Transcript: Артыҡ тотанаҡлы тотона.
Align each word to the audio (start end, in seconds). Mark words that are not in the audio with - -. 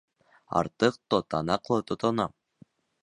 Артыҡ 0.61 0.97
тотанаҡлы 1.15 1.81
тотона. 1.93 2.27